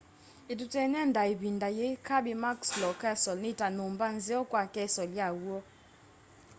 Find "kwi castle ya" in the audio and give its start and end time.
4.51-5.27